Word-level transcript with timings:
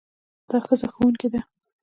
دا 0.49 0.57
ښځه 0.65 0.87
ښوونکې 0.95 1.27
ده. 1.33 1.41